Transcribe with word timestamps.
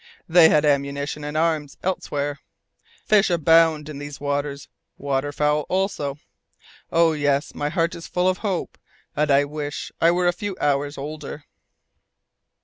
They 0.27 0.49
had 0.49 0.65
ammunition 0.65 1.23
and 1.23 1.37
arms 1.37 1.77
elsewhere. 1.83 2.39
Fish 3.05 3.29
abound 3.29 3.87
in 3.87 3.99
these 3.99 4.19
waters, 4.19 4.67
water 4.97 5.31
fowl 5.31 5.67
also. 5.69 6.17
Oh 6.91 7.13
yes! 7.13 7.53
my 7.53 7.69
heart 7.69 7.93
is 7.93 8.07
full 8.07 8.27
of 8.27 8.39
hope, 8.39 8.79
and 9.15 9.29
I 9.29 9.45
wish 9.45 9.91
I 10.01 10.09
were 10.09 10.27
a 10.27 10.33
few 10.33 10.57
hours 10.59 10.97
older!" 10.97 11.43